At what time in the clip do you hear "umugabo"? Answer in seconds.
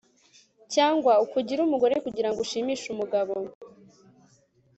2.89-3.35